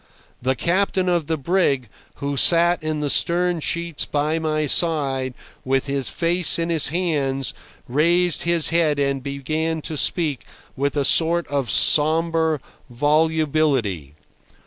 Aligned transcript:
The 0.41 0.55
captain 0.55 1.07
of 1.07 1.27
the 1.27 1.37
brig, 1.37 1.87
who 2.15 2.35
sat 2.35 2.81
in 2.81 3.01
the 3.01 3.09
stern 3.11 3.59
sheets 3.59 4.03
by 4.03 4.39
my 4.39 4.65
side 4.65 5.35
with 5.63 5.85
his 5.85 6.09
face 6.09 6.57
in 6.57 6.71
his 6.71 6.87
hands, 6.87 7.53
raised 7.87 8.41
his 8.41 8.69
head 8.69 8.97
and 8.97 9.21
began 9.21 9.79
to 9.83 9.95
speak 9.95 10.41
with 10.75 10.97
a 10.97 11.05
sort 11.05 11.45
of 11.49 11.69
sombre 11.69 12.59
volubility. 12.89 14.15